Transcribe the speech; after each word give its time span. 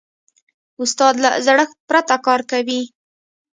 استاد 0.83 1.15
له 1.23 1.29
زړښت 1.45 1.77
پرته 1.89 2.15
کار 2.25 2.41
کوي. 2.51 2.81